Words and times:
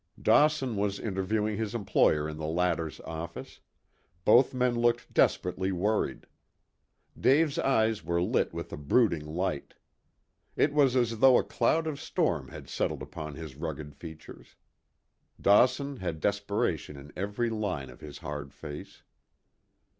Dawson 0.19 0.77
was 0.77 0.99
interviewing 0.99 1.57
his 1.57 1.75
employer 1.75 2.27
in 2.27 2.37
the 2.37 2.47
latter's 2.47 2.99
office. 3.01 3.59
Both 4.25 4.51
men 4.51 4.73
looked 4.73 5.13
desperately 5.13 5.71
worried. 5.71 6.25
Dave's 7.15 7.59
eyes 7.59 8.03
were 8.03 8.19
lit 8.19 8.51
with 8.51 8.73
a 8.73 8.77
brooding 8.77 9.23
light. 9.23 9.75
It 10.55 10.73
was 10.73 10.95
as 10.95 11.19
though 11.19 11.37
a 11.37 11.43
cloud 11.43 11.85
of 11.85 12.01
storm 12.01 12.47
had 12.47 12.67
settled 12.67 13.03
upon 13.03 13.35
his 13.35 13.55
rugged 13.55 13.93
features. 13.93 14.55
Dawson 15.39 15.97
had 15.97 16.19
desperation 16.19 16.97
in 16.97 17.13
every 17.15 17.51
line 17.51 17.91
of 17.91 18.01
his 18.01 18.17
hard 18.17 18.51
face. 18.55 19.03